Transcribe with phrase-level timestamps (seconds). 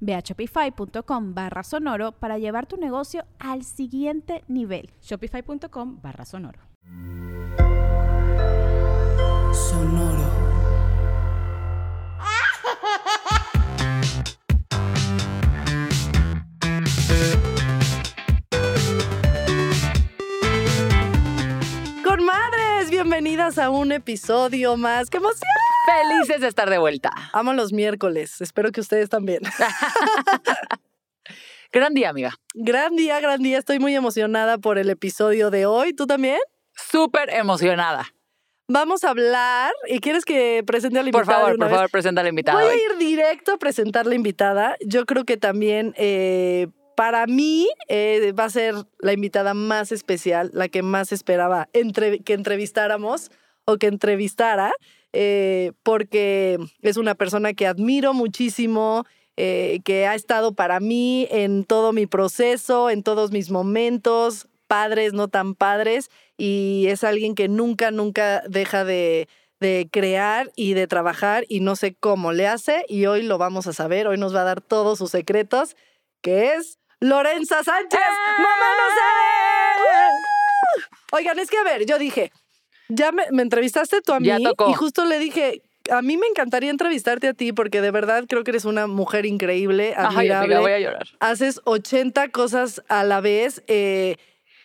[0.00, 4.90] Ve a shopify.com barra sonoro para llevar tu negocio al siguiente nivel.
[5.02, 6.60] Shopify.com barra sonoro.
[9.52, 10.48] Sonoro.
[22.04, 25.10] Con madres, bienvenidas a un episodio más.
[25.10, 25.77] ¡Qué emoción!
[25.88, 27.10] Felices de estar de vuelta.
[27.32, 28.40] Amo los miércoles.
[28.40, 29.40] Espero que ustedes también.
[31.72, 32.32] Gran día, amiga.
[32.54, 33.58] gran día, gran día.
[33.58, 35.92] Estoy muy emocionada por el episodio de hoy.
[35.92, 36.38] ¿Tú también?
[36.74, 38.06] Súper emocionada.
[38.68, 39.72] Vamos a hablar.
[39.86, 41.38] ¿Y quieres que presente a la Por invitada?
[41.38, 41.76] de favor, una por vez?
[41.76, 42.58] favor, presenta a la invitada.
[42.60, 42.78] Voy hoy.
[42.80, 44.76] a ir directo a presentar la invitada.
[44.80, 50.50] Yo creo que también eh, para mí eh, va a ser la invitada más especial,
[50.54, 53.30] la que más esperaba entre- que entrevistáramos
[53.66, 54.72] o que entrevistara,
[55.12, 59.04] eh, porque es una persona que admiro muchísimo.
[59.40, 65.12] eh, que ha estado para mí en todo mi proceso, en todos mis momentos, padres,
[65.12, 69.28] no tan padres, y es alguien que nunca, nunca deja de,
[69.60, 73.68] de crear y de trabajar y no sé cómo le hace y hoy lo vamos
[73.68, 75.76] a saber, hoy nos va a dar todos sus secretos,
[76.20, 78.00] que es Lorenza Sánchez.
[78.38, 80.10] ¡Mamá no sabe!
[81.12, 82.32] Oigan, es que a ver, yo dije,
[82.88, 84.30] ya me, me entrevistaste tú a mí
[84.68, 88.44] y justo le dije, a mí me encantaría entrevistarte a ti porque de verdad creo
[88.44, 91.06] que eres una mujer increíble, admirable amiga, voy a llorar.
[91.20, 93.62] haces 80 cosas a la vez.
[93.66, 94.16] eh,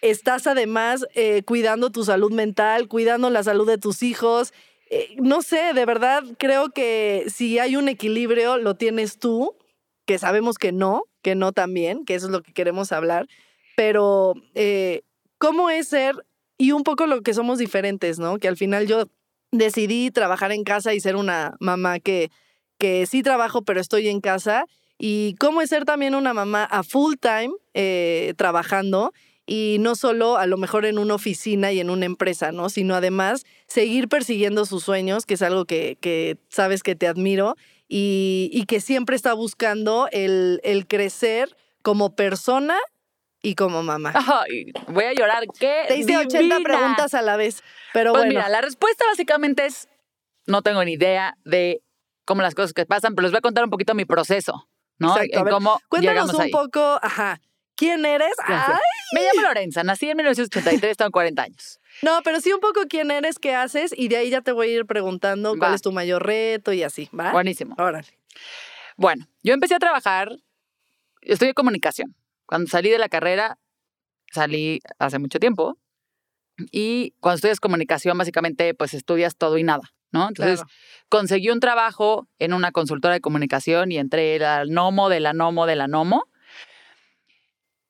[0.01, 4.53] estás además eh, cuidando tu salud mental, cuidando la salud de tus hijos.
[4.89, 9.55] Eh, no sé, de verdad creo que si hay un equilibrio, lo tienes tú,
[10.05, 13.27] que sabemos que no, que no también, que eso es lo que queremos hablar.
[13.77, 14.33] Pero,
[15.37, 16.15] ¿cómo es ser?
[16.57, 18.37] Y un poco lo que somos diferentes, ¿no?
[18.37, 19.05] Que al final yo
[19.51, 22.31] decidí trabajar en casa y ser una mamá que,
[22.77, 24.65] que sí trabajo, pero estoy en casa.
[24.97, 29.11] Y cómo es ser también una mamá a full time eh, trabajando
[29.45, 32.69] y no solo a lo mejor en una oficina y en una empresa, ¿no?
[32.69, 37.55] Sino además seguir persiguiendo sus sueños, que es algo que, que sabes que te admiro
[37.87, 42.77] y, y que siempre está buscando el, el crecer como persona
[43.43, 44.11] y como mamá.
[44.15, 45.43] Ay, voy a llorar.
[45.59, 45.83] ¿Qué?
[45.87, 46.59] Te hice 80 divina.
[46.63, 47.61] preguntas a la vez,
[47.93, 48.29] pero Pues bueno.
[48.39, 49.87] mira, la respuesta básicamente es:
[50.47, 51.81] no tengo ni idea de
[52.25, 54.67] cómo las cosas que pasan, pero les voy a contar un poquito mi proceso,
[54.97, 55.09] ¿no?
[55.15, 55.53] Exacto, ver,
[55.89, 56.51] Cuéntanos un ahí.
[56.51, 57.41] poco, ajá,
[57.75, 58.33] ¿quién eres?
[58.45, 58.73] Ay,
[59.13, 61.79] Me llamo Lorenza, nací en 1983, tengo 40 años.
[62.01, 64.69] no, pero sí un poco quién eres, qué haces y de ahí ya te voy
[64.69, 67.31] a ir preguntando cuál es tu mayor reto y así, ¿va?
[67.31, 67.75] Buenísimo.
[67.77, 68.07] Órale.
[68.95, 70.31] Bueno, yo empecé a trabajar,
[71.21, 72.15] estudié comunicación.
[72.45, 73.57] Cuando salí de la carrera,
[74.31, 75.77] salí hace mucho tiempo.
[76.71, 80.27] Y cuando estudias comunicación, básicamente, pues estudias todo y nada, ¿no?
[80.27, 80.69] Entonces, Claro.
[81.09, 85.65] conseguí un trabajo en una consultora de comunicación y entré al Nomo, de la Nomo,
[85.65, 86.25] de la Nomo.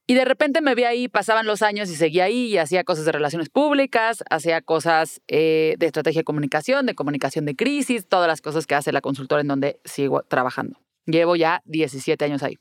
[0.05, 3.05] Y de repente me vi ahí, pasaban los años y seguía ahí y hacía cosas
[3.05, 8.27] de relaciones públicas, hacía cosas eh, de estrategia de comunicación, de comunicación de crisis, todas
[8.27, 10.77] las cosas que hace la consultora en donde sigo trabajando.
[11.05, 12.57] Llevo ya 17 años ahí.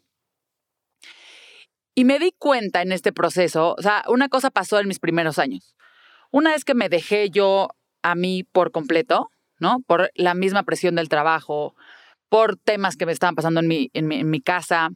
[1.95, 5.39] Y me di cuenta en este proceso, o sea, una cosa pasó en mis primeros
[5.39, 5.77] años.
[6.31, 7.69] Una vez que me dejé yo
[8.03, 9.81] a mí por completo, ¿no?
[9.87, 11.75] Por la misma presión del trabajo,
[12.31, 14.89] por temas que me estaban pasando en mi, en mi, en mi casa.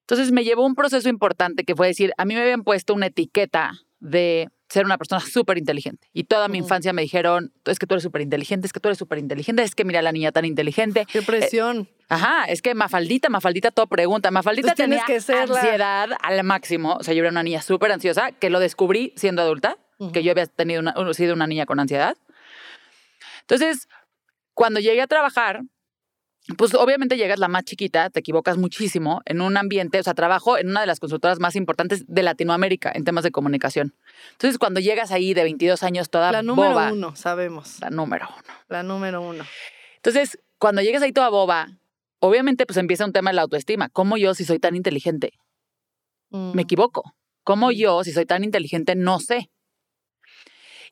[0.00, 3.06] Entonces me llevó un proceso importante que fue decir, a mí me habían puesto una
[3.06, 6.08] etiqueta de ser una persona súper inteligente.
[6.12, 8.88] Y toda mi infancia me dijeron, es que tú eres súper inteligente, es que tú
[8.88, 11.06] eres súper inteligente, es que mira a la niña tan inteligente.
[11.10, 11.88] Qué presión.
[12.08, 14.30] Ajá, es que Mafaldita, Mafaldita todo pregunta.
[14.30, 16.96] Mafaldita Pues tienes tenía que ser la- ansiedad al máximo.
[16.96, 19.78] O sea, yo era una niña súper ansiosa, que lo descubrí siendo adulta,
[20.12, 22.16] que yo había tenido una- sido una niña con ansiedad.
[23.42, 23.88] Entonces,
[24.54, 25.62] cuando llegué a trabajar,
[26.58, 30.58] pues obviamente llegas la más chiquita, te equivocas muchísimo en un ambiente, o sea, trabajo
[30.58, 33.94] en una de las consultoras más importantes de Latinoamérica en temas de comunicación.
[34.32, 37.80] Entonces, cuando llegas ahí de 22 años toda La número boba, uno, sabemos.
[37.80, 38.54] la número uno.
[38.68, 39.44] La número uno.
[39.96, 41.68] Entonces, cuando llegas ahí toda boba,
[42.18, 43.88] obviamente pues empieza un tema de la autoestima.
[43.88, 45.32] ¿Cómo yo, si soy tan inteligente,
[46.30, 46.52] Mm.
[46.54, 47.14] me equivoco?
[47.44, 49.50] ¿Cómo yo, si soy tan inteligente, no sé?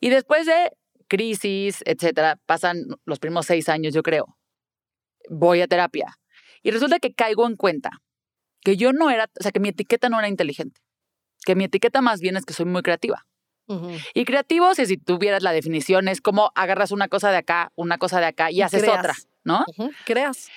[0.01, 0.71] Y después de
[1.09, 4.37] crisis, etcétera, pasan los primeros seis años, yo creo.
[5.29, 6.19] Voy a terapia.
[6.63, 7.91] Y resulta que caigo en cuenta
[8.61, 10.81] que yo no era, o sea, que mi etiqueta no era inteligente.
[11.45, 13.27] Que mi etiqueta más bien es que soy muy creativa.
[14.13, 17.97] Y creativo, si, si tuvieras la definición, es como agarras una cosa de acá, una
[17.97, 18.99] cosa de acá y, Y haces creas.
[18.99, 19.15] otra,
[19.45, 19.65] ¿no?
[20.05, 20.51] Creas.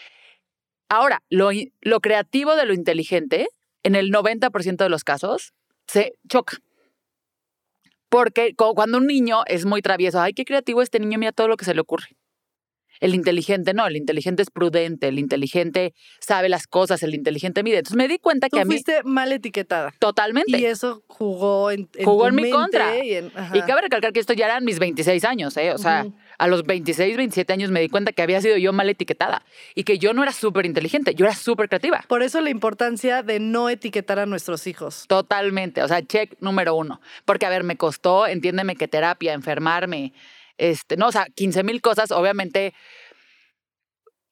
[0.89, 1.49] Ahora, lo,
[1.81, 3.47] lo creativo de lo inteligente,
[3.83, 5.53] en el 90% de los casos,
[5.87, 6.57] se choca.
[8.09, 11.57] Porque cuando un niño es muy travieso, ay, qué creativo este niño, mira todo lo
[11.57, 12.17] que se le ocurre.
[12.99, 17.77] El inteligente no, el inteligente es prudente, el inteligente sabe las cosas, el inteligente mide.
[17.79, 19.93] Entonces me di cuenta Tú que a mí fuiste mal etiquetada.
[19.99, 20.57] totalmente.
[20.57, 23.03] Y eso jugó en, en Jugó tu en mi mente contra.
[23.05, 23.57] Y, en- ajá.
[23.57, 25.71] Y cabe recalcar que esto ya eran mis 26 años, ¿eh?
[25.73, 26.05] O sea,
[26.37, 29.43] a los 26, 27 años me di cuenta que había sido yo mal etiquetada
[29.73, 32.03] y que yo no era súper inteligente, yo era súper creativa.
[32.07, 35.05] Por eso la importancia de no etiquetar a nuestros hijos.
[35.07, 36.99] Totalmente, o sea, check número uno.
[37.25, 40.13] Porque, a ver, me costó, entiéndeme que terapia, enfermarme,
[40.57, 42.11] este, no, o sea, 15 mil cosas.
[42.11, 42.73] Obviamente,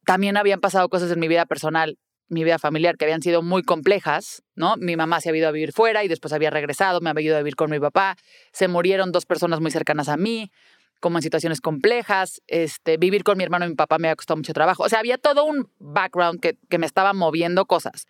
[0.05, 1.97] también habían pasado cosas en mi vida personal,
[2.29, 4.75] mi vida familiar, que habían sido muy complejas, ¿no?
[4.77, 7.35] Mi mamá se había ido a vivir fuera y después había regresado, me había ido
[7.35, 8.17] a vivir con mi papá.
[8.51, 10.51] Se murieron dos personas muy cercanas a mí,
[10.99, 12.41] como en situaciones complejas.
[12.47, 14.83] Este, vivir con mi hermano y mi papá me había costado mucho trabajo.
[14.83, 18.07] O sea, había todo un background que, que me estaba moviendo cosas,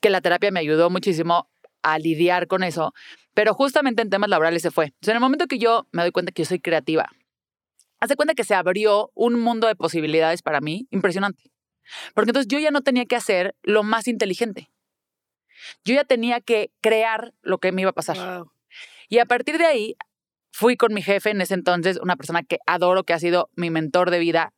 [0.00, 1.48] que la terapia me ayudó muchísimo
[1.82, 2.92] a lidiar con eso,
[3.34, 4.92] pero justamente en temas laborales se fue.
[5.00, 7.10] Sea, en el momento que yo me doy cuenta que yo soy creativa,
[8.00, 11.50] hace cuenta que se abrió un mundo de posibilidades para mí impresionante.
[12.14, 14.70] Porque entonces yo ya no tenía que hacer lo más inteligente.
[15.84, 18.16] Yo ya tenía que crear lo que me iba a pasar.
[18.16, 18.52] Wow.
[19.08, 19.96] Y a partir de ahí,
[20.52, 23.70] fui con mi jefe en ese entonces, una persona que adoro, que ha sido mi
[23.70, 24.54] mentor de vida.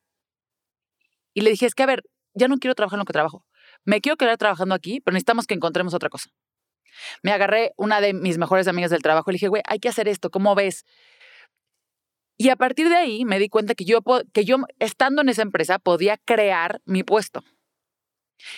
[1.35, 2.05] Y le dije, es que, a ver,
[2.35, 3.45] ya no quiero trabajar en lo que trabajo.
[3.85, 6.31] Me quiero quedar trabajando aquí, pero necesitamos que encontremos otra cosa.
[7.23, 9.89] Me agarré una de mis mejores amigas del trabajo y le dije, güey, hay que
[9.89, 10.85] hacer esto, ¿cómo ves?
[12.43, 14.01] Y a partir de ahí me di cuenta que yo,
[14.33, 17.45] que yo, estando en esa empresa, podía crear mi puesto.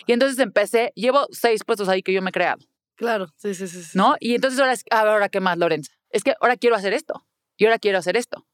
[0.07, 2.65] Y entonces empecé, llevo seis puestos ahí que yo me he creado.
[2.97, 3.83] Claro, sí, sí, sí.
[3.83, 3.91] sí.
[3.99, 4.17] ¿no?
[4.21, 5.93] Y entonces ahora, es, ahora qué más, Lorenza.
[6.09, 7.27] Es que ahora quiero hacer esto.
[7.59, 8.47] Y ahora quiero hacer esto.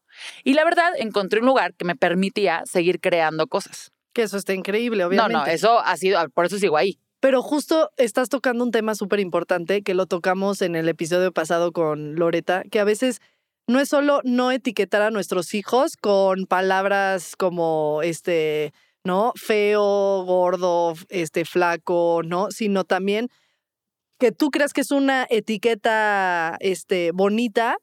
[0.43, 3.93] Y la verdad, encontré un lugar que me permitía seguir creando cosas.
[4.12, 5.33] Que eso está increíble, obviamente.
[5.33, 6.99] No, no, eso ha sido, por eso sigo ahí.
[7.21, 11.71] Pero justo estás tocando un tema súper importante que lo tocamos en el episodio pasado
[11.71, 13.21] con Loreta, que a veces
[13.71, 18.73] no es solo no etiquetar a nuestros hijos con palabras como este,
[19.05, 19.33] ¿no?
[19.37, 22.51] Feo, gordo, este, flaco, ¿no?
[22.51, 23.29] Sino también
[24.19, 27.77] que tú creas que es una etiqueta este, bonita,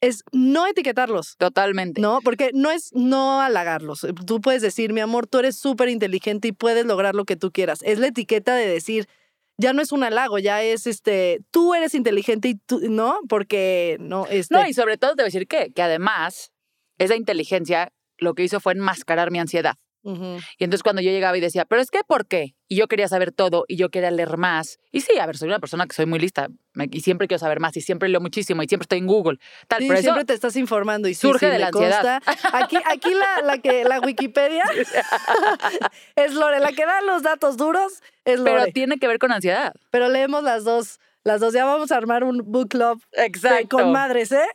[0.00, 1.36] es no etiquetarlos.
[1.36, 2.00] Totalmente.
[2.00, 4.06] No, porque no es no halagarlos.
[4.26, 7.52] Tú puedes decir, mi amor, tú eres súper inteligente y puedes lograr lo que tú
[7.52, 7.80] quieras.
[7.82, 9.08] Es la etiqueta de decir,
[9.58, 13.18] ya no es un halago, ya es este, tú eres inteligente y tú, ¿no?
[13.28, 14.54] Porque, no, este.
[14.54, 16.52] No, y sobre todo te voy a decir que, que además,
[16.98, 19.74] esa inteligencia lo que hizo fue enmascarar mi ansiedad.
[20.02, 22.54] Y entonces cuando yo llegaba y decía, pero es que ¿por qué?
[22.66, 24.78] Y yo quería saber todo y yo quería leer más.
[24.90, 26.48] Y sí, a ver, soy una persona que soy muy lista
[26.90, 29.38] y siempre quiero saber más y siempre leo muchísimo y siempre estoy en Google.
[29.66, 32.22] Tal, Sí, pero siempre te estás informando y surge sí, de la ansiedad.
[32.24, 32.56] consta.
[32.56, 34.62] Aquí, aquí la, la que la Wikipedia
[36.16, 38.50] es Lore, la que da los datos duros es Lore.
[38.52, 39.74] pero Pero, tiene que ver con ansiedad.
[39.92, 41.52] leemos las dos, las dos.
[41.54, 43.76] Ya vamos a armar un book club de- Exacto.
[43.76, 44.46] con madres, ¿eh?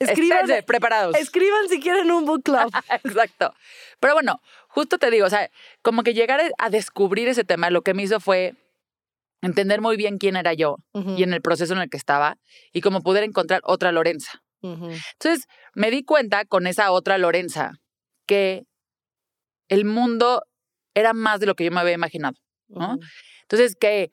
[0.00, 1.16] Escriban, preparados.
[1.16, 2.70] escriban si quieren un book club.
[3.04, 3.54] Exacto.
[4.00, 4.40] Pero bueno,
[4.74, 5.50] justo te digo, o sea,
[5.82, 8.54] como que llegar a descubrir ese tema, lo que me hizo fue
[9.40, 10.78] entender muy bien quién era yo
[11.16, 12.38] y en el proceso en el que estaba
[12.72, 14.42] y cómo poder encontrar otra Lorenza.
[14.62, 17.74] Entonces, me di cuenta con esa otra Lorenza
[18.26, 18.64] que
[19.68, 20.42] el mundo
[20.94, 22.34] era más de lo que yo me había imaginado.
[22.66, 22.98] ¿no?
[23.42, 24.10] Entonces, que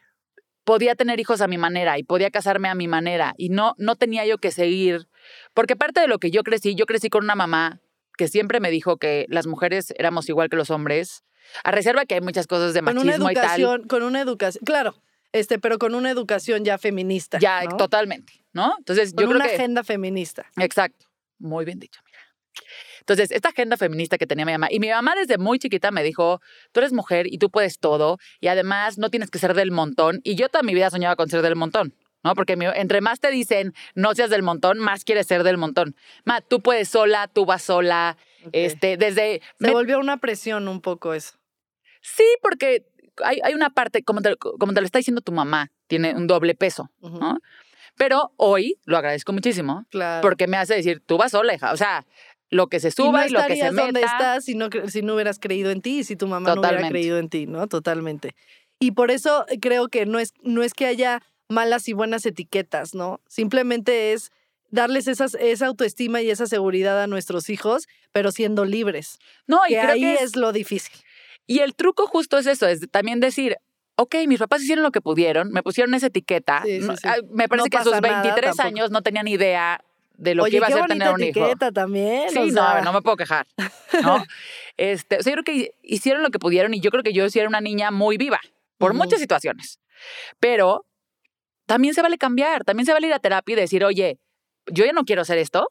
[0.63, 3.95] podía tener hijos a mi manera y podía casarme a mi manera y no, no
[3.95, 5.07] tenía yo que seguir,
[5.55, 7.81] porque parte de lo que yo crecí, yo crecí con una mamá
[8.17, 11.23] que siempre me dijo que las mujeres éramos igual que los hombres,
[11.63, 13.43] a reserva que hay muchas cosas de Con una machismo y tal.
[13.43, 14.95] educación, con una educación, claro,
[15.31, 17.39] este, pero con una educación ya feminista.
[17.39, 17.77] Ya, ¿no?
[17.77, 18.75] totalmente, ¿no?
[18.77, 19.55] Entonces, Con yo creo una que...
[19.55, 20.45] agenda feminista.
[20.57, 21.07] Exacto.
[21.39, 22.19] Muy bien dicho, mira.
[22.99, 26.03] Entonces, esta agenda feminista que tenía mi mamá, y mi mamá desde muy chiquita me
[26.03, 26.39] dijo,
[26.71, 30.21] tú eres mujer y tú puedes todo, y además no tienes que ser del montón,
[30.23, 32.33] y yo toda mi vida soñaba con ser del montón, ¿no?
[32.35, 35.95] Porque entre más te dicen no seas del montón, más quieres ser del montón.
[36.25, 38.17] Ma, tú puedes sola, tú vas sola,
[38.51, 39.41] este, desde...
[39.59, 41.37] Se me- volvió una presión un poco eso.
[42.01, 42.85] Sí, porque
[43.23, 46.27] hay, hay una parte, como te, como te lo está diciendo tu mamá, tiene un
[46.27, 46.89] doble peso.
[47.01, 47.37] ¿no?
[47.97, 50.21] Pero hoy lo agradezco muchísimo Claro.
[50.21, 51.71] porque me hace decir, tú vas sola, hija.
[51.73, 52.05] O sea,
[52.49, 54.11] lo que se y suba no y, lo que se estarías donde meta.
[54.13, 56.87] estás si no, si no hubieras creído en ti y si tu mamá no hubiera
[56.89, 57.67] creído en ti, ¿no?
[57.67, 58.35] Totalmente.
[58.79, 62.95] Y por eso creo que no es, no es que haya malas y buenas etiquetas,
[62.95, 63.21] ¿no?
[63.27, 64.31] Simplemente es
[64.69, 69.19] darles esas, esa autoestima y esa seguridad a nuestros hijos, pero siendo libres.
[69.47, 70.21] No, y que creo ahí que es...
[70.21, 70.95] es, lo difícil.
[71.47, 73.57] Y el truco justo es eso, es también decir,
[73.95, 76.63] ok, mis papás hicieron lo que pudieron, me pusieron esa etiqueta.
[76.63, 76.87] Sí, sí,
[77.31, 78.67] Me parece No que a sus pasa nada 23 tampoco.
[78.67, 81.39] años no tenían idea de lo Oye, que iba a ser tener un hijo.
[81.39, 82.29] etiqueta también.
[82.29, 83.47] Sí, o no, sea, no me puedo quejar,
[84.03, 84.23] ¿no?
[84.77, 87.29] este, o sea, yo creo que hicieron lo que pudieron y yo creo que yo
[87.29, 88.39] sí era una niña muy viva
[88.77, 89.79] por muchas situaciones.
[90.39, 90.85] Pero
[91.71, 94.19] también se vale cambiar, también se vale ir a terapia y decir, oye,
[94.69, 95.69] yo ya no quiero hacer esto,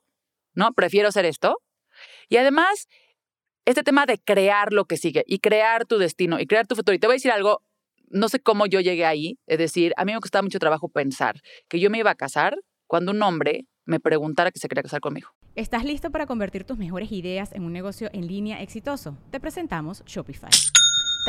[0.55, 0.73] ¿no?
[0.73, 1.59] Prefiero hacer esto.
[2.31, 2.89] Y además,
[3.67, 6.95] este tema de crear lo que sigue y crear tu destino y crear tu futuro.
[6.95, 7.63] Y te voy a decir algo,
[8.09, 11.43] no sé cómo yo llegué ahí, es decir, a mí me costaba mucho trabajo pensar
[11.69, 15.01] que yo me iba a casar cuando un hombre me preguntara que se quería casar
[15.01, 15.29] conmigo.
[15.55, 19.19] ¿Estás listo para convertir tus mejores ideas en un negocio en línea exitoso?
[19.31, 20.49] Te presentamos Shopify.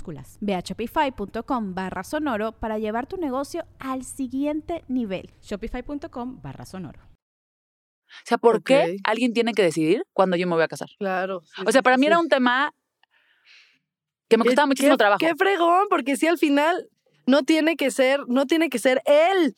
[0.00, 0.38] minúsculas.
[0.40, 5.30] Ve a shopify.com barra sonoro para llevar tu negocio al siguiente nivel.
[5.42, 7.00] Shopify.com barra sonoro.
[8.08, 10.88] O sea, ¿por qué alguien tiene que decidir cuándo yo me voy a casar?
[10.98, 11.42] Claro.
[11.44, 12.72] sí, O sea, para sí, mí era un tema
[14.28, 15.18] que me costaba muchísimo qué- trabajo.
[15.18, 16.88] Qué fregón, porque si al final
[17.26, 19.54] no tiene que ser, no tiene que ser él.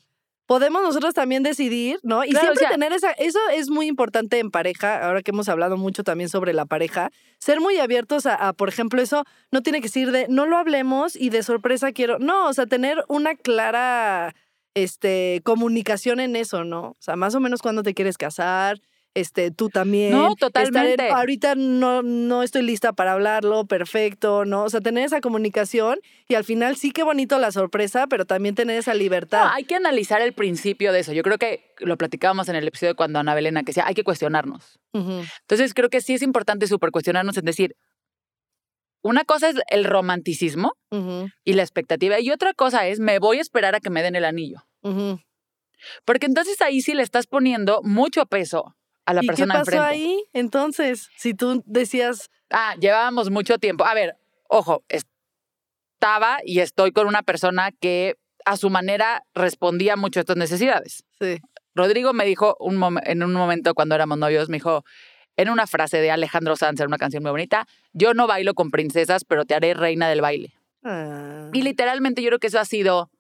[0.49, 2.25] Podemos nosotros también decidir, ¿no?
[2.25, 5.31] Y Claro, siempre o sea- tener esa, eso es muy importante en pareja, ahora que
[5.31, 9.25] hemos hablado mucho también sobre la pareja, ser muy abiertos a, a, por ejemplo, eso
[9.53, 12.65] no tiene que ser de, no lo hablemos y de sorpresa quiero, no, o sea,
[12.65, 14.35] tener una clara,
[14.75, 16.81] este, comunicación en eso, ¿no?
[16.93, 18.81] O sea, más o menos cuando te quieres casar,
[19.15, 20.13] este, tú también.
[20.13, 20.39] No, Estar en-
[20.73, 21.11] totalmente.
[21.11, 24.65] ahorita no, no estoy lista para hablarlo, perfecto, ¿no?
[24.65, 25.99] O sea, tener esa comunicación
[26.29, 29.45] y al final sí que bonito la sorpresa, pero también tener esa libertad.
[29.45, 31.13] No, hay que analizar el principio de eso.
[31.13, 34.05] Yo creo que lo platicábamos en el episodio cuando Ana Belena, que decía, hay que
[34.05, 34.79] cuestionarnos.
[34.93, 37.75] Entonces creo que sí es importante súper cuestionarnos en decir,
[39.03, 40.73] una cosa es el romanticismo
[41.45, 44.17] y la expectativa y otra cosa es, me voy a esperar a que me den
[44.17, 44.65] el anillo.
[46.05, 48.75] Porque entonces ahí sí le estás poniendo mucho peso
[49.09, 49.87] a la ¿Y qué persona pasó enfrente.
[49.87, 51.09] ahí entonces?
[51.17, 53.85] Si tú decías, Ah, llevábamos mucho tiempo.
[53.85, 54.17] A ver,
[54.49, 60.37] ojo, estaba y estoy con una persona que a su manera respondía mucho a estas
[60.37, 61.05] necesidades.
[61.21, 61.39] sí,
[61.75, 64.85] Rodrigo me dijo un en un momento cuando éramos novios, me dijo,
[65.37, 68.71] en una frase de Alejandro Sanz, en una canción muy bonita, yo no bailo con
[68.71, 70.53] princesas, pero te haré reina del baile.
[70.85, 73.11] ah, Y literalmente yo creo que eso ha sido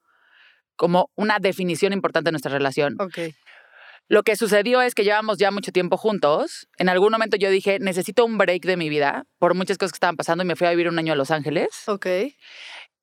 [0.76, 2.97] como una definición importante de nuestra relación.
[3.00, 3.18] ok,
[4.09, 6.67] Lo que sucedió es que llevamos ya mucho tiempo juntos.
[6.79, 9.97] En algún momento yo dije, necesito un break de mi vida por muchas cosas que
[9.97, 11.69] estaban pasando y me fui a vivir un año a Los Ángeles.
[11.87, 12.07] ok,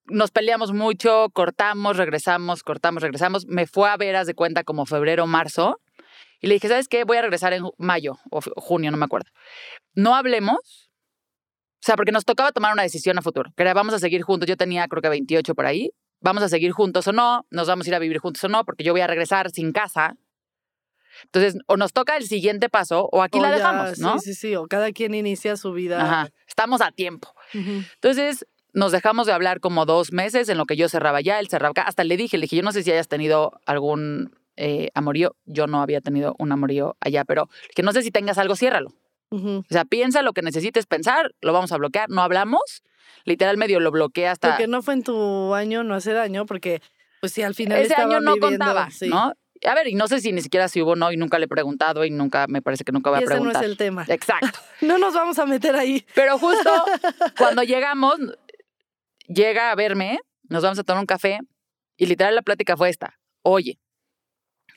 [0.05, 3.45] Nos peleamos mucho, cortamos, regresamos, cortamos, regresamos.
[3.45, 5.79] Me fue a ver, haz de cuenta, como febrero, marzo.
[6.41, 7.03] Y le dije, ¿sabes qué?
[7.03, 9.29] Voy a regresar en mayo o junio, no me acuerdo.
[9.93, 10.89] No hablemos.
[11.75, 13.51] O sea, porque nos tocaba tomar una decisión a futuro.
[13.55, 14.49] Que era, vamos a seguir juntos.
[14.49, 15.91] Yo tenía, creo que 28 por ahí.
[16.19, 17.45] Vamos a seguir juntos o no.
[17.51, 19.71] Nos vamos a ir a vivir juntos o no, porque yo voy a regresar sin
[19.71, 20.15] casa.
[21.23, 24.19] Entonces, o nos toca el siguiente paso o aquí O la ya, dejamos, ¿no?
[24.19, 26.01] Sí, sí, sí, o cada quien inicia su vida.
[26.01, 26.29] Ajá.
[26.47, 27.33] Estamos a tiempo.
[27.53, 27.83] Ujú.
[27.95, 31.47] Entonces, nos dejamos de hablar como dos meses en lo que yo cerraba ya, él
[31.47, 31.83] cerraba acá.
[31.83, 35.35] Hasta le dije, le dije, yo no sé si hayas tenido algún eh, amorío.
[35.45, 38.93] Yo no había tenido un amorío allá, pero que no sé si tengas algo, ciérralo.
[39.31, 39.63] Ujú.
[39.69, 42.83] O sea, piensa lo que necesites pensar, lo vamos a bloquear, no hablamos.
[43.23, 44.49] Literal medio lo bloquea hasta...
[44.51, 46.81] Porque no fue en tu año, no hace daño, porque
[47.21, 49.07] pues sí, al final Ese año no viviendo, contaba, sí.
[49.07, 49.33] ¿no?
[49.63, 51.45] A ver, y no sé si ni siquiera si hubo o no, y nunca le
[51.45, 53.63] he preguntado, y nunca, me parece que nunca voy Y a ese no preguntar.
[53.63, 54.05] es el tema.
[54.07, 54.59] Exacto.
[54.81, 56.05] No nos vamos a meter ahí.
[56.13, 56.69] Pero justo
[57.37, 58.15] cuando llegamos,
[59.27, 60.19] llega a verme,
[60.49, 61.39] nos vamos a tomar un café
[61.97, 63.17] y literal la plática fue esta.
[63.41, 63.79] Oye,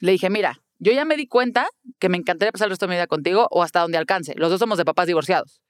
[0.00, 1.68] le dije, mira, yo ya me di cuenta
[1.98, 4.34] que me encantaría pasar el resto de mi vida contigo o hasta donde alcance.
[4.36, 5.60] Los dos somos de papás divorciados.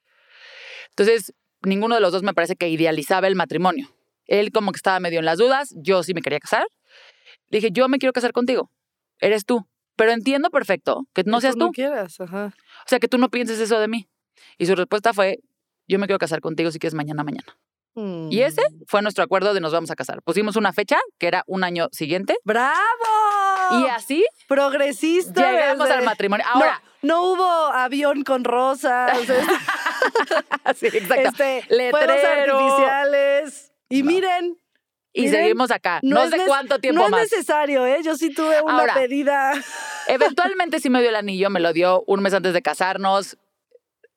[0.90, 3.88] Entonces, ninguno de los dos me parece que idealizaba el matrimonio.
[4.26, 6.66] Él como que estaba medio en las dudas, yo sí me quería casar.
[7.48, 8.70] Le dije, yo me quiero casar contigo,
[9.20, 9.66] eres tú.
[9.96, 11.66] Pero entiendo perfecto que no Que seas tú.
[11.66, 12.52] No quieras, ajá.
[12.54, 14.08] O sea, que tú no pienses eso de mí.
[14.58, 15.40] Y su respuesta fue,
[15.88, 17.58] yo me quiero casar contigo si quieres mañana, mañana.
[18.30, 18.84] Y ese Mm.
[18.86, 20.22] fue nuestro acuerdo de nos vamos a casar.
[20.22, 22.78] Pusimos una fecha, que era un año siguiente, ¡Bravo!
[23.72, 25.50] y así Progresista.
[25.50, 26.46] llegamos desde- al matrimonio.
[26.48, 29.18] Ahora, No, no hubo avión con rosas.
[30.76, 31.28] sí, exacto.
[31.42, 32.58] este, Letrero.
[32.58, 33.72] artificiales.
[33.88, 34.10] Y No.
[34.10, 34.58] miren,
[35.12, 36.00] y miren, seguimos acá.
[36.02, 37.24] No, sé cuánto tiempo no más.
[37.24, 38.00] es necesario, ¿eh?
[38.04, 38.94] Yo sí tuve una Ahora.
[38.94, 39.52] pedida.
[40.08, 43.36] Eventualmente sí me dio el anillo, me lo dio un mes antes de casarnos.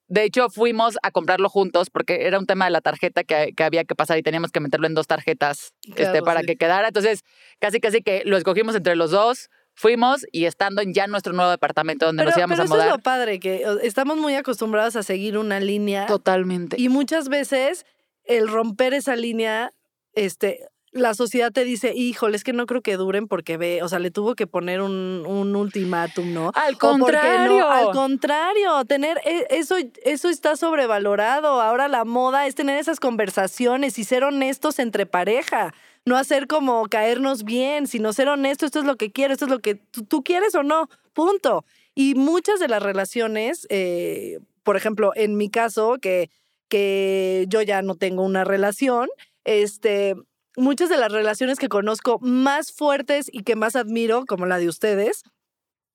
[0.08, 3.64] De hecho, fuimos a comprarlo juntos porque era un tema de la tarjeta que, que
[3.64, 6.48] había que pasar y teníamos que meterlo en dos tarjetas este, para sí.
[6.48, 6.90] que quedara.
[6.90, 7.24] Entonces,
[7.60, 11.50] casi casi que lo escogimos entre los dos, fuimos y estando en ya nuestro nuevo
[11.50, 12.98] departamento donde Pero, nos íbamos pero a eso es mudar.
[12.98, 16.06] lo padre, que estamos muy acostumbrados a seguir una línea.
[16.08, 16.76] Totalmente.
[16.78, 17.86] Y muchas veces
[18.26, 19.72] el romper esa línea,
[20.14, 23.88] este, la sociedad te dice, híjole, es que no creo que duren porque ve, o
[23.88, 26.52] sea, le tuvo que poner un, un ultimátum, ¿no?
[26.54, 27.60] Al contrario.
[27.60, 31.62] no, al contrario, tener e- eso, eso está sobrevalorado.
[31.62, 35.74] Ahora la moda es tener esas conversaciones y ser honestos entre pareja.
[36.04, 39.52] No hacer como caernos bien, sino ser honesto, esto es lo que quiero, esto es
[39.52, 41.64] lo que tú, tú quieres o no, punto.
[41.96, 46.30] Y muchas de las relaciones, eh, por ejemplo, en mi caso, que,
[46.68, 49.10] que yo ya no tengo una relación,
[49.44, 50.16] este,
[50.58, 54.68] muchas de las relaciones que conozco más fuertes y que más admiro, como la de
[54.68, 55.24] ustedes,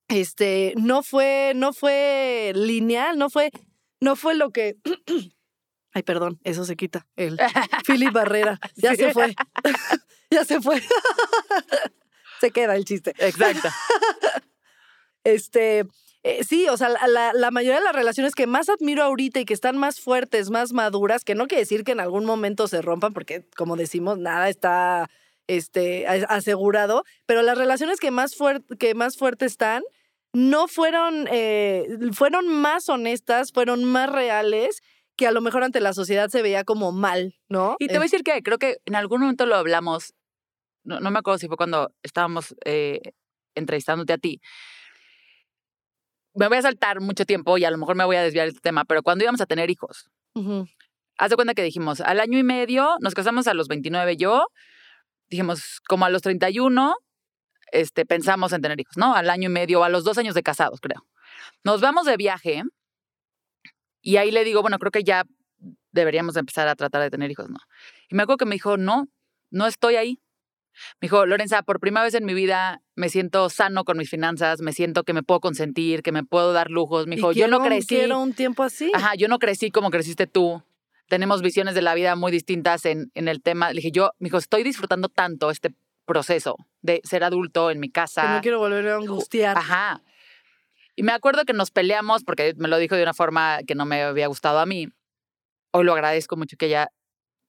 [0.07, 3.51] este, no fue, no fue lineal, no fue,
[3.99, 4.77] no fue lo que.
[5.93, 7.07] Ay, perdón, eso se quita.
[7.15, 7.37] El
[7.87, 8.59] Philip Barrera.
[8.75, 8.97] Ya Sí.
[8.97, 9.35] se fue.
[10.31, 10.81] ya se fue.
[12.41, 13.13] se queda el chiste.
[13.17, 13.69] Exacto.
[15.23, 15.85] Este,
[16.27, 19.53] eh, sí, o sea, la, mayoría de las relaciones que más admiro ahorita y que
[19.53, 23.13] están más fuertes, más maduras, que no quiere decir que en algún momento se rompan,
[23.13, 25.09] porque como decimos, nada está
[25.47, 28.35] este, asegurado, pero las relaciones que más,
[28.77, 29.83] que más fuertes están
[30.33, 34.81] no fueron, eh, fueron más honestas, fueron más reales
[35.15, 37.77] que a lo mejor ante la sociedad se veía como mal, ¿no?
[37.79, 40.13] Y te voy a decir que creo que en algún momento lo hablamos,
[40.83, 42.99] no, no me acuerdo si fue cuando estábamos eh,
[43.55, 44.41] entrevistándote a ti.
[46.37, 48.61] Me voy a saltar mucho tiempo y a lo mejor me voy a desviar del
[48.61, 50.67] tema, pero cuando íbamos a tener hijos, Ujú.
[51.17, 54.47] haz de cuenta que dijimos, al año y medio, nos casamos a los 29 yo,
[55.29, 56.95] dijimos, como a los 31,
[57.71, 59.15] este, pensamos en tener hijos, ¿no?
[59.15, 61.05] Al año y medio, a los dos años de casados, creo.
[61.63, 62.63] Nos vamos de viaje
[64.01, 65.23] y ahí le digo, bueno, creo que ya
[65.91, 67.57] deberíamos empezar a tratar de tener hijos, ¿no?
[68.09, 69.07] Y me acuerdo que me dijo, no,
[69.49, 70.21] no estoy ahí.
[71.01, 74.61] Me dijo, Lorenza, por primera vez en mi vida me siento sano con mis finanzas,
[74.61, 77.07] me siento que me puedo consentir, que me puedo dar lujos.
[77.07, 77.87] Me dijo, yo no crecí.
[77.87, 78.91] Quiero un tiempo así.
[78.93, 80.63] Ajá, yo no crecí como creciste tú.
[81.07, 83.69] Tenemos visiones de la vida muy distintas en, en el tema.
[83.69, 85.73] Le dije, yo, me dijo, estoy disfrutando tanto este
[86.05, 88.21] proceso de ser adulto en mi casa.
[88.21, 89.57] Que no quiero volver a angustiar.
[89.57, 90.01] Ajá.
[90.95, 93.85] Y me acuerdo que nos peleamos porque me lo dijo de una forma que no
[93.85, 94.87] me había gustado a mí.
[95.71, 96.89] Hoy lo agradezco mucho que haya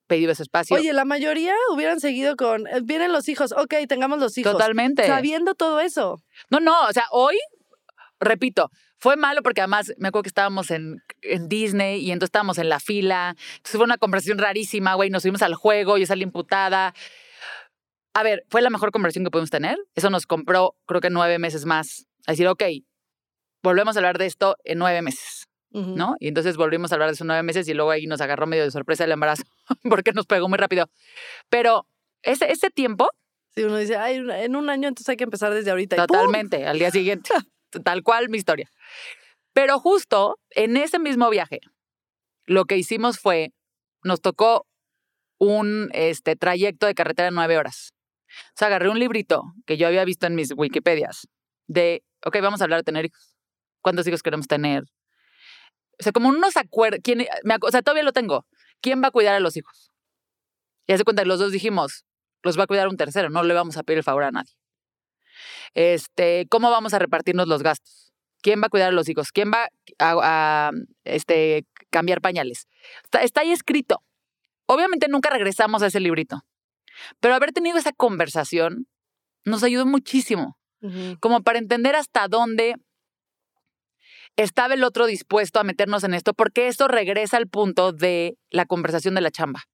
[0.09, 0.77] pedido ese espacio.
[0.77, 4.53] Oye, la mayoría hubieran seguido con, eh, vienen los hijos, ok, tengamos los hijos.
[4.53, 5.07] Totalmente.
[5.07, 6.21] Sabiendo todo eso.
[6.51, 7.39] No, no, o sea, hoy,
[8.19, 12.59] repito, fue malo porque además me acuerdo que estábamos en, en Disney y entonces estábamos
[12.59, 13.37] en la fila.
[13.57, 15.11] Entonces fue una conversación rarísima, güey.
[15.11, 16.95] Nos fuimos al juego, yo salí imputada.
[18.15, 19.77] A ver, fue la mejor conversación que pudimos tener.
[19.95, 22.07] Eso nos compró, creo que nueve meses más.
[22.27, 22.65] A decir, ok,
[23.63, 25.49] volvemos a hablar de esto en nueve meses.
[25.71, 26.17] ¿no?
[26.19, 28.65] Y entonces volvimos a hablar de esos nueve meses y luego ahí nos agarró medio
[28.65, 29.45] de sorpresa el embarazo
[29.89, 30.89] porque nos pegó muy rápido.
[31.49, 31.87] Pero
[32.23, 33.09] ese, ese tiempo,
[33.55, 35.97] Si uno dice, ay, en un año entonces hay que empezar desde ahorita.
[36.07, 37.31] Totalmente, al día siguiente.
[37.85, 38.71] Tal cual mi historia.
[39.53, 41.61] Pero justo en ese mismo viaje,
[42.47, 43.53] lo que hicimos fue,
[44.03, 44.67] nos tocó
[45.39, 47.93] un este, trayecto de carretera de nueve horas.
[48.29, 51.29] O sea, agarré un librito que yo había visto en mis Wikipedias
[51.67, 53.37] de, ok, vamos a hablar de tener hijos.
[53.81, 54.85] ¿Cuántos hijos queremos tener?
[55.99, 57.01] O sea, como unos acuerdos,
[57.63, 58.47] o sea, todavía lo tengo.
[58.81, 59.91] ¿Quién va a cuidar a los hijos?
[60.87, 62.05] Y hace cuenta que los dos dijimos,
[62.43, 64.53] los va a cuidar un tercero, no le vamos a pedir el favor a nadie.
[65.75, 68.13] Este, ¿cómo vamos a repartirnos los gastos?
[68.41, 69.33] ¿Quién va a cuidar a los hijos?
[69.33, 70.71] ¿Quién va a, a,
[71.05, 72.69] este, cambiar pañales?
[73.05, 74.03] Está, está ahí escrito.
[74.67, 76.43] Obviamente nunca regresamos a ese librito,
[77.21, 78.87] pero haber tenido esa conversación
[79.45, 80.59] nos ayudó muchísimo,
[81.21, 82.77] como para entender hasta dónde
[84.39, 88.67] estaba el otro dispuesto a meternos en esto, porque eso regresa al punto de la
[88.67, 89.65] conversación de la chamba.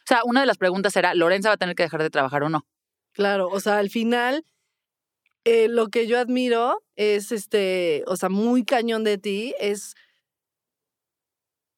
[0.00, 2.42] O sea, una de las preguntas era, ¿Lorenza va a tener que dejar de trabajar
[2.42, 2.66] o no?
[3.12, 4.44] Claro, o sea, al final,
[5.44, 9.94] eh, lo que yo admiro es, este, o sea, muy cañón de ti, es...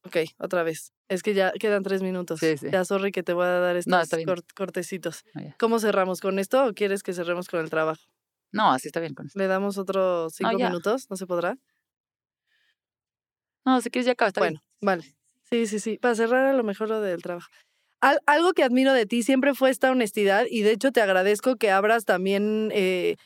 [0.05, 0.93] Ok, otra vez.
[1.09, 2.41] Es que ya quedan tres minutos.
[2.41, 2.69] Sí, sí.
[2.71, 5.25] Ya, sorry que te voy a dar estos No, cort- cortecitos.
[5.59, 8.03] ¿Cómo cerramos con esto o quieres que cerremos con el trabajo?
[8.53, 9.29] No, así está bien con.
[9.35, 10.67] ¿Le damos otros cinco ya.
[10.69, 11.07] minutos?
[11.11, 11.57] ¿No se podrá?
[13.65, 14.79] No, si quieres ya acaba, está bueno, bien.
[14.81, 15.05] vale.
[15.51, 15.99] Sí, sí, sí.
[15.99, 17.49] Para cerrar a lo mejor lo del trabajo.
[18.01, 21.57] Al- algo que admiro de ti siempre fue esta honestidad y de hecho te agradezco
[21.57, 23.17] que abras también eh,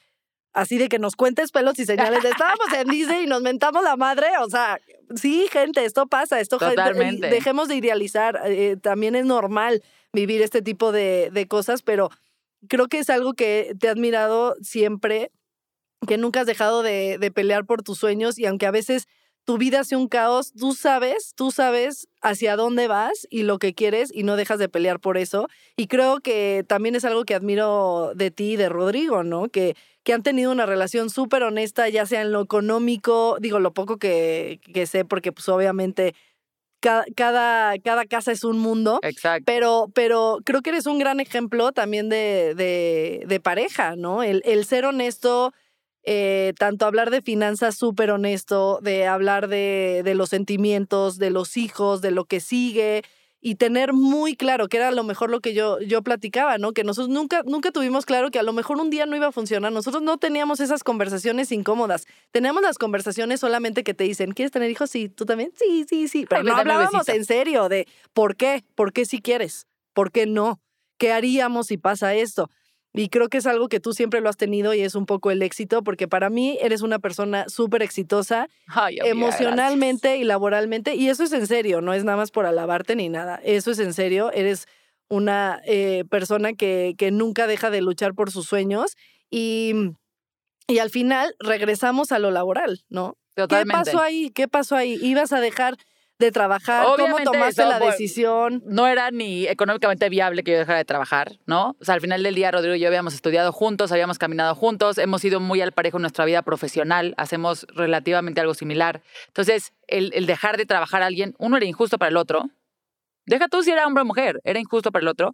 [0.53, 3.85] así de que nos cuentes pelos y señales de estábamos en Disney y nos mentamos
[3.85, 4.27] la madre.
[4.41, 4.79] O sea,
[5.15, 7.29] sí, gente, esto pasa, esto gente, Totalmente.
[7.29, 8.41] dejemos de idealizar.
[8.47, 9.83] eh, también es normal
[10.13, 12.11] vivir este tipo de, de cosas, pero
[12.69, 15.31] creo que es algo que te he admirado siempre,
[16.07, 19.07] que nunca has dejado de, de pelear por tus sueños y aunque a veces
[19.45, 23.75] tu vida sea un caos, tú sabes, tú sabes hacia dónde vas y lo que
[23.75, 25.49] quieres y no dejas de pelear por eso.
[25.77, 29.49] Y creo que también es algo que admiro de ti y de Rodrigo, ¿no?
[29.49, 33.75] Que, que han tenido una relación súper honesta, ya sea en lo económico, digo, lo
[33.75, 36.15] poco que, que sé, porque pues obviamente
[36.85, 39.01] cada, cada, cada casa es un mundo.
[39.03, 39.45] Exacto.
[39.47, 44.23] Pero, pero creo que eres un gran ejemplo también de, de, de pareja, ¿no?
[44.23, 45.55] El, el ser honesto,
[46.03, 51.57] eh, tanto hablar de finanzas súper honesto, de hablar de, de los sentimientos, de los
[51.57, 53.03] hijos, de lo que sigue
[53.47, 56.73] y tener muy claro, que era a lo mejor lo que yo, yo platicaba, ¿no?
[56.73, 59.33] Que nosotros nunca, nunca tuvimos claro que a lo mejor un día no iba a
[59.33, 59.71] funcionar.
[59.71, 62.07] Nosotros no teníamos esas conversaciones incómodas.
[62.31, 64.89] Teníamos las conversaciones solamente que te dicen, ¿quieres tener hijos?
[64.89, 65.53] Sí, ¿tú también?
[65.59, 66.25] Sí, sí, sí.
[66.27, 70.25] Pero Ay, no hablábamos en serio de por qué, por qué si quieres, por qué
[70.25, 70.63] no,
[70.97, 72.49] qué haríamos si pasa esto.
[72.97, 75.33] Y creo que es algo que tú siempre lo has tenido y es un poco
[75.33, 80.95] el éxito, porque para mí eres una persona súper exitosa Ay, emocionalmente y laboralmente.
[80.95, 83.41] Y eso es en serio, no es nada más por alabarte ni nada.
[83.43, 84.31] Eso es en serio.
[84.33, 84.69] Eres
[85.09, 88.97] una eh, persona que, que nunca deja de luchar por sus sueños
[89.29, 89.75] y,
[90.69, 93.17] y al final regresamos a lo laboral, ¿no?
[93.35, 93.73] Totalmente.
[93.73, 94.31] ¿Qué pasó ahí?
[94.31, 94.99] ¿Qué pasó ahí?
[95.03, 95.77] ¿Ibas a dejar
[96.25, 96.87] de trabajar?
[96.87, 98.63] Obviamente, ¿Cómo tomaste eso, la pues, decisión?
[98.67, 101.77] no era ni económicamente viable que yo dejara de trabajar, ¿no?
[101.81, 104.99] O sea, al final del día, Rodrigo y yo habíamos estudiado juntos, habíamos caminado juntos,
[104.99, 109.03] hemos ido muy al parejo en nuestra vida profesional, hacemos relativamente algo similar.
[109.29, 112.51] Entonces, el, el dejar de trabajar a alguien, uno era injusto para el otro.
[113.27, 115.33] Deja tú si era hombre o mujer, era injusto para el otro.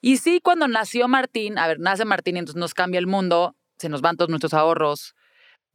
[0.00, 3.56] Y sí, cuando nació Martín, a ver, nace Martín y entonces nos cambia el mundo,
[3.78, 5.15] se nos van todos nuestros ahorros.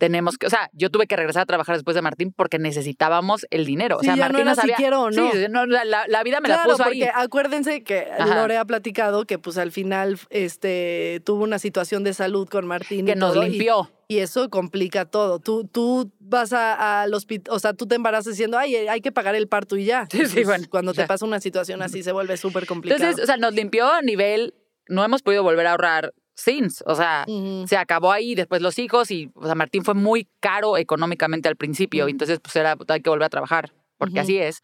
[0.02, 3.46] Tenemos que, o sea, yo tuve que regresar a trabajar después de Martín porque necesitábamos
[3.52, 3.98] el dinero.
[3.98, 4.76] O sea, ya no Martín era si sabía.
[4.76, 5.32] quiero o no.
[5.32, 7.12] Sí, no, la, vida me la puso porque ahí.
[7.14, 8.34] acuérdense que Ajá.
[8.42, 10.18] Lore ha platicado que pues al final
[10.56, 13.02] este, tuvo una situación de salud con Martín.
[13.08, 13.92] y que nos todo, y- limpió.
[14.08, 15.38] Y eso complica todo.
[15.40, 19.36] Tú, tú vas al hospital, o sea, tú te embarazas diciendo, ay, hay que pagar
[19.36, 20.08] el parto y ya.
[20.12, 21.04] Sí, sí, bueno, Cuando ya.
[21.04, 23.02] te pasa una situación así se vuelve súper complicado.
[23.02, 24.54] Entonces, o sea, nos limpió a nivel,
[24.90, 26.84] no hemos podido volver a ahorrar sins.
[26.86, 27.26] O sea,
[27.66, 31.56] se acabó ahí, después los hijos y, o sea, Martín fue muy caro económicamente al
[31.56, 32.04] principio.
[32.04, 32.10] Ujú.
[32.10, 34.64] y Entonces, pues era, hay que volver a trabajar, porque así es.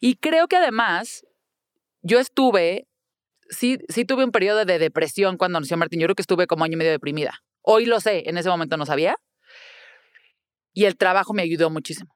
[0.00, 1.24] Y creo que además,
[2.02, 2.88] yo estuve,
[3.50, 6.00] sí, sí tuve un periodo de depresión cuando nació Martín.
[6.00, 7.42] Yo creo que estuve como año y medio deprimida.
[7.62, 9.16] Hoy lo sé, en ese momento no sabía.
[10.72, 12.14] Y el trabajo me ayudó muchísimo.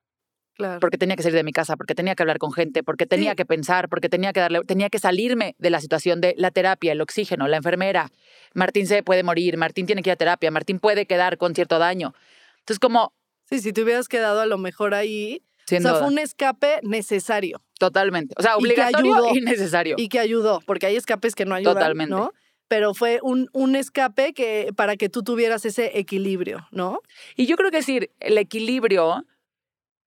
[0.57, 0.81] Claro.
[0.81, 3.31] porque tenía que salir de mi casa, porque tenía que hablar con gente, porque tenía
[3.33, 3.37] Sí.
[3.37, 6.92] que pensar, porque tenía que darle, tenía que salirme de la situación de la terapia,
[6.92, 8.11] el oxígeno, la enfermera.
[8.55, 11.79] Martín se puede morir, Martín tiene que ir a terapia, Martín puede quedar con cierto
[11.79, 12.14] daño.
[12.61, 13.12] Entonces, como,
[13.49, 15.42] Sí, si te hubieras quedado a lo mejor ahí.
[15.64, 18.35] o sea, duda, fue un escape necesario totalmente.
[18.38, 19.35] O sea, Y que obligatorio ayudó.
[19.37, 19.95] y necesario.
[19.99, 21.75] y que ayudó, porque hay escapes que no ayudan.
[21.75, 22.11] Totalmente.
[22.14, 22.33] ¿no?
[22.69, 27.01] Pero fue un, un escape que, para que tú tuvieras ese equilibrio, ¿no?
[27.37, 29.25] Y yo creo que decir, el equilibrio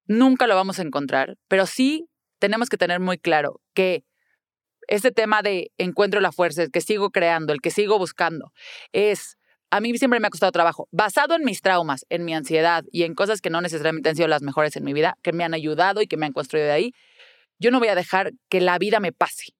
[0.09, 4.03] nunca lo vamos a encontrar, pero sí tenemos que tener muy claro que
[4.87, 8.51] este tema de encuentro la fuerza, el que sigo creando, el que sigo buscando,
[8.91, 9.37] es,
[9.69, 13.03] a mí siempre me ha costado trabajo, basado en mis traumas, en mi ansiedad y
[13.03, 15.53] en cosas que no necesariamente han sido las mejores en mi vida, que me han
[15.53, 16.91] ayudado y que me han construido de ahí,
[17.59, 19.53] yo no voy a dejar que la vida me pase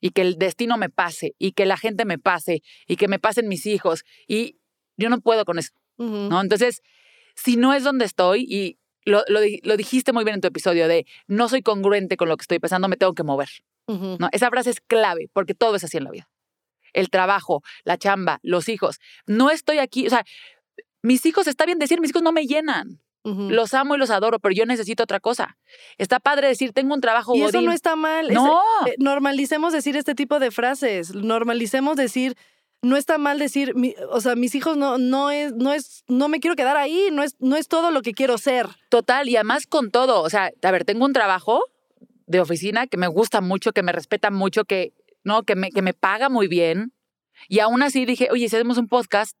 [0.00, 3.20] y que el destino me pase y que la gente me pase y que me
[3.20, 4.58] pasen mis hijos y
[4.96, 5.70] yo no puedo con eso.
[5.98, 6.28] Ujú.
[6.30, 6.40] ¿no?
[6.40, 6.80] Entonces,
[7.36, 10.48] si no es donde estoy, y lo, lo, di- lo dijiste muy bien en tu
[10.48, 13.48] episodio de no soy congruente con lo que estoy pensando, me tengo que mover.
[14.18, 14.28] ¿no?
[14.32, 16.28] Esa frase es clave porque todo es así en la vida.
[16.92, 19.00] El trabajo, la chamba, los hijos.
[19.26, 20.24] No estoy aquí, o sea,
[21.02, 23.00] mis hijos, está bien decir, mis hijos no me llenan.
[23.50, 25.56] Los amo y los adoro, pero yo necesito otra cosa.
[25.96, 28.28] Está padre decir, tengo un trabajo Y eso no está mal.
[28.28, 31.14] es- No, eh, normalicemos decir este tipo de frases.
[31.14, 32.36] Normalicemos decir,
[32.82, 36.28] no está mal decir, mi- o sea, mis hijos no, no es, no es, no
[36.28, 38.66] me quiero quedar ahí, no es, no es todo lo que quiero ser.
[38.88, 40.20] Total, y además con todo.
[40.22, 41.64] O sea, a ver, tengo un trabajo
[42.26, 44.92] de oficina que me gusta mucho, que me respeta mucho, que,
[45.24, 45.44] ¿no?
[45.44, 46.92] que, me, que me paga muy bien.
[47.48, 49.36] Y aún así dije, oye, si hacemos un podcast,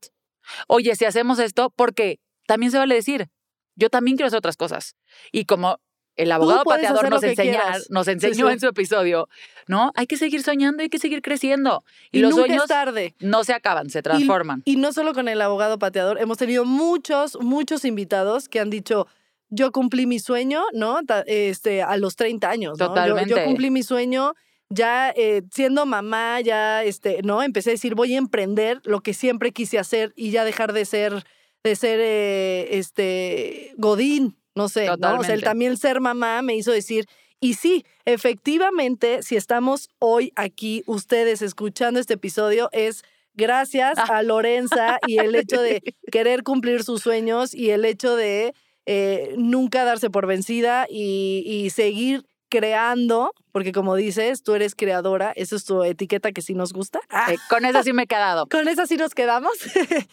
[0.68, 3.28] oye, si hacemos esto, porque también se vale decir,
[3.74, 4.96] yo también quiero hacer otras cosas.
[5.32, 5.78] Y como
[6.16, 7.90] el abogado pateador nos, que enseña, quieras.
[7.90, 8.52] nos enseñó sí.
[8.52, 9.28] en su episodio,
[9.66, 9.92] ¿no?
[9.94, 11.84] Hay que seguir soñando, hay que seguir creciendo.
[12.10, 13.14] Y, Y, los nunca sueños es tarde.
[13.20, 14.62] no se acaban, se transforman.
[14.64, 19.06] Y no solo con el abogado pateador, hemos tenido muchos, muchos invitados que han dicho,
[19.48, 21.00] yo cumplí mi sueño, ¿no?
[21.26, 22.86] Este, a los 30 años, ¿no?
[22.86, 23.44] Yo- Yo, Totalmente.
[23.44, 24.34] cumplí mi sueño
[24.74, 27.42] ya eh, siendo mamá, ya, este, ¿no?
[27.42, 30.86] Empecé a decir, voy a emprender lo que siempre quise hacer y ya dejar de
[30.86, 31.24] ser,
[31.62, 35.18] de ser, eh, este, godín, no sé, ¿no?
[35.18, 37.06] O sea, el también ser mamá me hizo decir,
[37.40, 43.02] y sí, efectivamente, si estamos hoy aquí, ustedes escuchando este episodio, es
[43.34, 44.18] gracias Ah.
[44.18, 45.80] a Lorenza y el hecho de
[46.12, 48.54] querer cumplir sus sueños y el hecho de
[48.86, 55.32] eh, nunca darse por vencida y, y seguir creando, porque como dices, tú eres creadora,
[55.36, 57.00] esa es tu etiqueta que sí nos gusta.
[57.08, 58.46] Ah, Eh, con eso sí me he quedado.
[58.50, 59.52] con esa sí nos quedamos.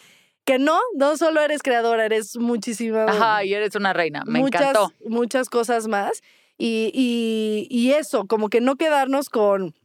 [0.50, 4.24] que no, no solo eres creadora, eres muchísima Ajá, y eres una reina.
[4.26, 4.92] Me muchas, encantó.
[5.06, 6.22] muchas cosas más.
[6.58, 9.76] Y, y, y eso, como que no quedarnos con,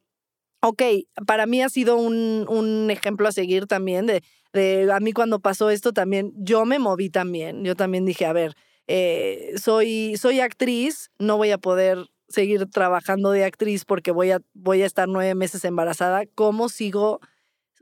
[0.61, 0.81] ok,
[1.27, 4.23] para mí ha sido un, un ejemplo a seguir también de,
[4.53, 8.33] de, a mí cuando pasó esto también, yo me moví también, yo también dije, a
[8.33, 8.55] ver,
[8.87, 14.39] eh, soy, soy actriz, no voy a poder seguir trabajando de actriz porque voy a,
[14.55, 17.19] voy a estar nueve meses embarazada, ¿cómo sigo?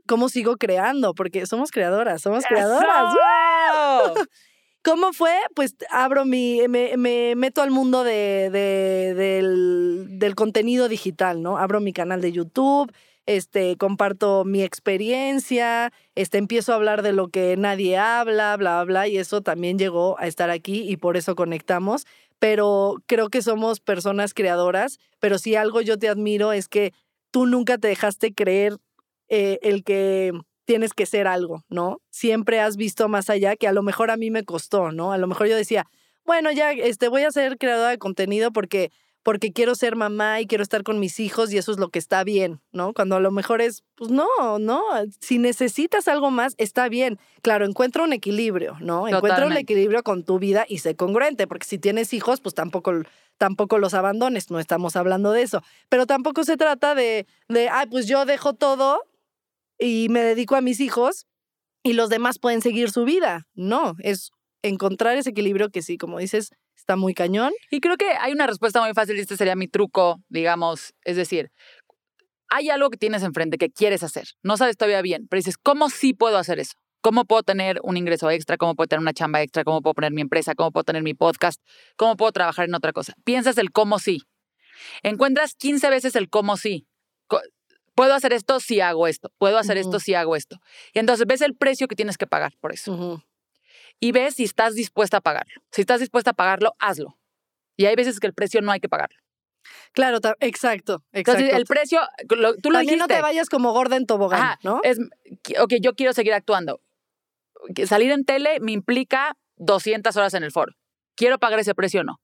[0.06, 1.14] ¿Cómo sigo creando?
[1.14, 3.14] Porque somos creadoras, somos creadoras.
[4.82, 5.32] ¿Cómo fue?
[5.54, 11.56] Pues abro mi, me, me meto al mundo de, de- del, del contenido digital, ¿no?
[11.56, 12.92] Abro mi canal de YouTube,
[13.24, 18.84] este, comparto mi experiencia, este, empiezo a hablar de lo que nadie habla, bla, bla,
[18.84, 22.06] bla, y eso también llegó a estar aquí y por eso conectamos.
[22.38, 26.92] Pero creo que somos personas creadoras, pero si algo yo te admiro es que
[27.30, 28.76] tú nunca te dejaste creer
[29.28, 30.32] eh, el que
[30.64, 32.00] tienes que ser algo, ¿no?
[32.10, 35.12] Siempre has visto más allá, que a lo mejor a mí me costó, ¿no?
[35.12, 35.86] A lo mejor yo decía,
[36.24, 38.90] bueno, ya este, voy a ser creadora de contenido porque,
[39.22, 41.98] porque quiero ser mamá y quiero estar con mis hijos y eso es lo que
[41.98, 42.94] está bien, ¿no?
[42.94, 44.26] Cuando a lo mejor es, pues no,
[44.58, 44.82] no,
[45.20, 47.18] si necesitas algo más, está bien.
[47.42, 49.06] Claro, encuentra un equilibrio, ¿no?
[49.06, 49.60] Encuentra un Totalmente.
[49.60, 52.92] equilibrio con tu vida y sé congruente, porque si tienes hijos, pues tampoco
[53.36, 55.62] tampoco los abandones, no estamos hablando de eso.
[55.88, 59.02] Pero tampoco se trata de, de ay, pues yo dejo todo
[59.78, 61.26] y me dedico a mis hijos
[61.82, 63.46] y los demás pueden seguir su vida.
[63.54, 64.30] No, es
[64.62, 67.52] encontrar ese equilibrio que sí, como dices, está muy cañón.
[67.70, 70.94] Y creo que hay una respuesta muy fácil y este sería mi truco, digamos.
[71.04, 71.50] Es decir,
[72.48, 74.28] hay algo que tienes enfrente que quieres hacer.
[74.42, 76.74] No sabes todavía bien, pero dices, ¿cómo sí puedo hacer eso?
[77.00, 78.56] ¿Cómo puedo tener un ingreso extra?
[78.56, 79.62] ¿Cómo puedo tener una chamba extra?
[79.62, 80.54] ¿Cómo puedo poner mi empresa?
[80.54, 81.60] ¿Cómo puedo tener mi podcast?
[81.96, 83.12] ¿Cómo puedo trabajar en otra cosa?
[83.24, 84.22] Piensas el cómo sí.
[85.02, 86.86] Encuentras 15 veces el cómo sí.
[87.94, 89.30] Puedo hacer esto si hago esto.
[89.38, 90.58] Puedo hacer esto si hago esto.
[90.92, 93.22] Y entonces ves el precio que tienes que pagar por eso
[94.00, 95.62] y ves si estás dispuesta a pagarlo.
[95.70, 97.16] Si estás dispuesta a pagarlo, hazlo.
[97.76, 99.16] Y hay veces que el precio no hay que pagarlo.
[99.92, 101.02] Claro, exacto, exacto.
[101.12, 102.00] Entonces, el precio,
[102.36, 103.14] lo- tú lo También no dijiste.
[103.14, 104.80] te vayas como gorda en tobogán, Ajá, ¿no?
[104.82, 104.98] Es,
[105.60, 106.80] ok, yo quiero seguir actuando.
[107.86, 110.74] Salir en tele me implica 200 horas en el foro.
[111.16, 112.20] ¿Quiero pagar ese precio o no?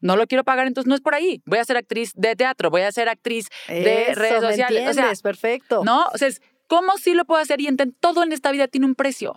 [0.00, 1.42] No lo quiero pagar, entonces no es por ahí.
[1.46, 4.90] Voy a ser actriz de teatro, voy a ser actriz de Eso, redes ¿me sociales.
[4.90, 5.82] O sea, perfecto.
[5.84, 6.06] ¿no?
[6.12, 8.86] O sea, es cómo sí lo puedo hacer y enten- todo en esta vida tiene
[8.86, 9.34] un precio.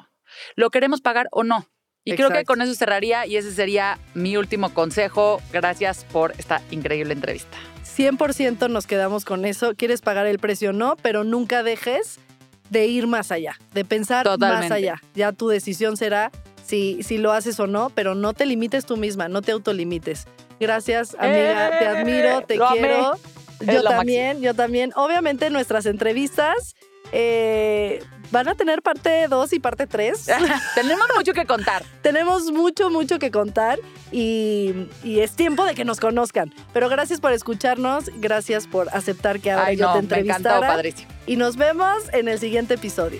[0.56, 1.68] ¿Lo queremos pagar o no?
[2.06, 5.42] Y creo que con eso cerraría y ese sería mi último consejo.
[5.52, 7.58] Gracias por esta increíble entrevista.
[7.86, 9.76] 100% nos quedamos con eso.
[9.76, 12.20] Quieres pagar el precio o no, pero nunca dejes
[12.70, 15.02] de ir más allá, de pensar más allá.
[15.16, 16.32] Ya tu decisión será
[16.66, 20.26] si, si lo haces o no, pero no te limites tú misma, no te autolimites.
[20.60, 22.58] Gracias, amiga, te admiro, te ¡Eh!
[22.58, 22.80] Lo amé.
[22.80, 23.20] quiero.
[23.62, 24.92] Yo también, yo también.
[24.96, 26.76] Obviamente nuestras entrevistas
[27.12, 30.28] eh, van a tener parte 2 y parte 3.
[30.76, 31.84] Tenemos mucho que contar.
[32.02, 33.80] Tenemos mucho, mucho que contar
[34.12, 36.54] y, y es tiempo de que nos conozcan.
[36.74, 40.50] Pero gracias por escucharnos, gracias por aceptar que ahora Ay, yo no, te me encantó,
[40.50, 40.68] entrevistara.
[40.68, 41.12] padrísimo.
[41.26, 43.20] y nos vemos en el siguiente episodio.